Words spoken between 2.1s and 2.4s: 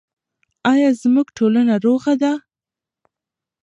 ده؟